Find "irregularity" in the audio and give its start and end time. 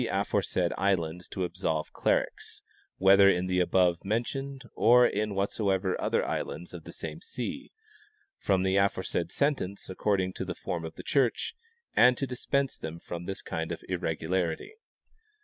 13.87-14.73